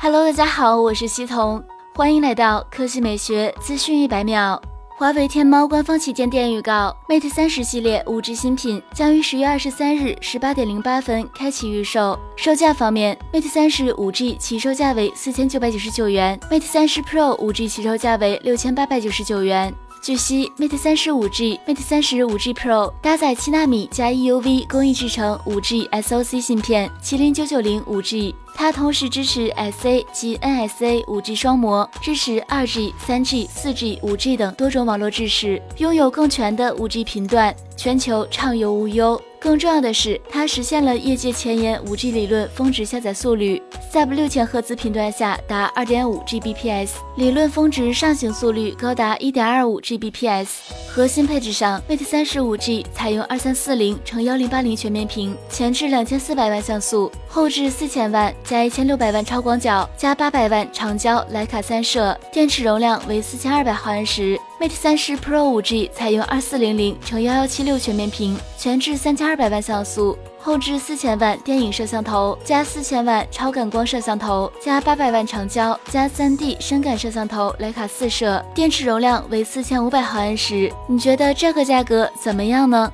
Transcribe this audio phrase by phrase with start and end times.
[0.00, 1.60] Hello，大家好，我是西彤，
[1.96, 4.62] 欢迎来到科技美学资讯一百秒。
[4.96, 12.16] 华为天猫官方旗舰店预告，Mate 三十系列五 G 新品将于十月二十三日十八点零八分开启预售。
[12.36, 19.74] 售价方面，Mate 三十五 G 起售价为四千九百九十九元，Mate 三十 Pro 五 G 起售价为六千八百九十九元。
[20.00, 28.34] 据悉，Mate 三十五 G、Mate 三十五 G Pro 搭载七纳米加 EUV 工艺制成五 G SoC 芯片，麒麟九九零五 G。
[28.54, 39.20] 它同时支持 SA 及 NSA 5G 双模，支持 2G、3G、4G、5G 等多种网络制式，拥有更全的 5G 频段，全球畅游无忧。
[39.40, 50.48] 更重要的是，它实现了业界前沿 5G 理论峰值下载速率在不六千赫兹频段下达2.5 Gbps，理论峰值上行速率高达1.25 Gbps。
[50.88, 64.38] 核心配置上，Mate 30 5G 采用2340乘1080全面屏，前置2400万像素，后置4000万加1600万超广角加800万长焦徕卡三摄，电池容量为4200毫安时。
[64.60, 80.72] Mate 三十 Pro 5G 采用二四零零乘幺幺七六全面屏，前置三千二百万像素，后置四千万电影摄像头加四千万超感光摄像头加八百万长焦加三 D 深感摄像头徕卡四摄，电池容量为四千五百毫安时。
[80.88, 82.92] 你觉得这个价格怎么样呢？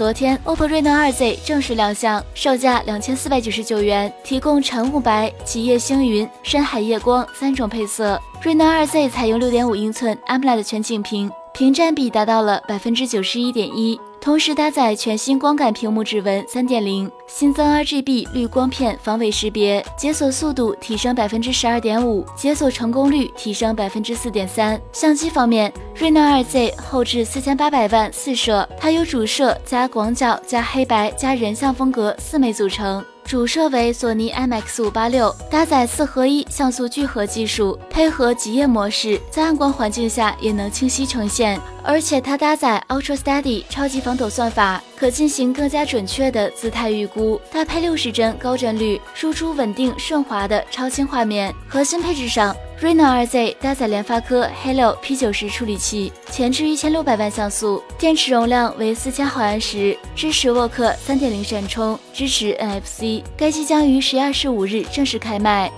[0.00, 8.18] 昨天，OPPO Reno 2Z 正式亮相，售价两千四百九十九元，提供晨雾白、极夜星云、深海夜光三种配色。
[8.42, 14.00] Reno 2Z 采用六点五英寸 AMOLED 全景屏，屏占比达到了百分之九十一点一。
[14.20, 24.78] 同时搭载全新光感屏幕指纹三点零，新增 RGB 绿光片防伪识别，解锁速度提升百分之十二点五，解锁成功率提升百分之四点三。
[24.92, 33.02] 相机方面，Reno 2Z 后置四千八百万四摄，它由主摄加广角加黑白加人像风格四枚组成。
[33.30, 41.60] 主摄为索尼 IMX 五八六，搭载四合一像素聚合技术，配合极夜模式，在暗光环境下也能清晰呈现。
[41.84, 47.40] 而且它搭载 Ultra Steady 超级防抖算法，可进行更加准确的姿态预估。
[47.52, 51.54] 搭配六十帧高帧率，输出稳定顺滑的超清画面。
[51.68, 52.52] 核心配置上。
[52.80, 63.22] Reno 2Z 搭载联发科 Helio P90 处理器，前置一千六百万像素，电池容量为四千毫安时，支持沃克三点零闪充，支持 NFC。
[63.36, 65.70] 该机将于十月二十五日正式开卖。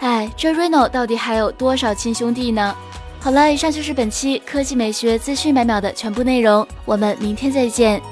[0.00, 2.76] 哎，这 Reno 到底还有多少亲兄弟呢？
[3.20, 8.02] 好了，以上就是本期科技美学资讯百秒的全部内容，我们明天再见。